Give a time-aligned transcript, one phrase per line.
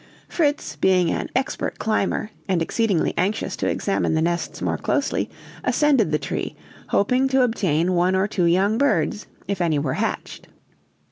[0.27, 5.29] Fritz, being an expert climber and exceedingly anxious to examine the nests more closely,
[5.63, 6.55] ascended the tree,
[6.87, 10.47] hoping to obtain one or two young birds, if any were hatched.